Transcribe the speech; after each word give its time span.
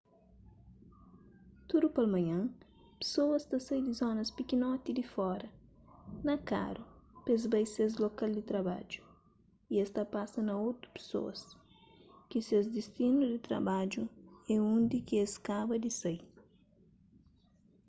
tudu 1.69 1.87
palmanhan 1.95 2.45
pesoas 3.01 3.43
ta 3.49 3.57
sai 3.65 3.79
di 3.87 3.93
zonas 4.01 4.33
pikinoti 4.37 4.89
di 4.99 5.05
fora 5.13 5.47
na 6.27 6.35
karu 6.49 6.83
p-es 7.23 7.41
bai 7.51 7.65
ses 7.73 7.91
lokal 8.03 8.31
di 8.35 8.43
trabadju 8.51 9.01
y 9.73 9.73
es 9.83 9.89
ta 9.95 10.03
pasa 10.15 10.39
na 10.47 10.53
otu 10.69 10.85
pesoas 10.97 11.41
ki 12.29 12.39
ses 12.47 12.65
distinu 12.77 13.21
di 13.31 13.39
trabadju 13.47 14.01
é 14.53 14.55
undi 14.73 14.97
ki 15.07 15.15
es 15.25 15.33
kaba 15.47 15.75
di 15.83 15.91
sai 16.01 16.19